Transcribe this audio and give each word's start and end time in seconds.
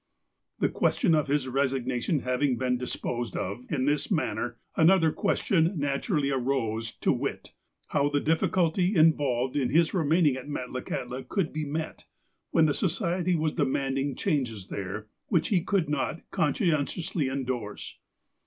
The 0.57 0.67
question 0.69 1.13
of 1.13 1.27
his 1.27 1.47
resignation 1.47 2.21
having 2.21 2.57
been 2.57 2.75
disposed 2.75 3.35
of 3.37 3.65
in 3.71 3.85
this 3.85 4.09
manner, 4.09 4.57
another 4.75 5.11
question 5.11 5.75
naturally 5.77 6.31
arose, 6.31 6.93
to 7.01 7.13
wit: 7.13 7.53
how 7.89 8.09
the 8.09 8.19
difficulty 8.19 8.95
involved 8.95 9.55
in 9.55 9.69
his 9.69 9.93
remaining 9.93 10.35
at 10.37 10.49
Met 10.49 10.69
lakahtla 10.69 11.27
could 11.27 11.53
be 11.53 11.65
met, 11.65 12.05
when 12.49 12.65
the 12.65 12.73
Society 12.73 13.35
was 13.35 13.51
demanding 13.51 14.15
changes 14.15 14.69
there, 14.69 15.05
which 15.27 15.49
he 15.49 15.61
could 15.63 15.87
not 15.87 16.21
conscientiously 16.31 17.29
en 17.29 17.43
dorse. 17.43 17.99